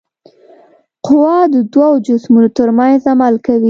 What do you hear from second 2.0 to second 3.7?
جسمونو ترمنځ عمل کوي.